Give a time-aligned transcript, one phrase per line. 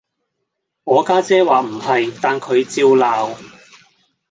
[0.83, 3.35] 我家姐話唔係，但佢照鬧